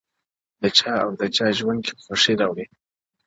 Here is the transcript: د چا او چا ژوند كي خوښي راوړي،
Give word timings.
د 0.61 0.63
چا 0.77 0.93
او 1.05 1.11
چا 1.35 1.47
ژوند 1.57 1.81
كي 1.85 1.93
خوښي 2.03 2.33
راوړي، 2.41 2.65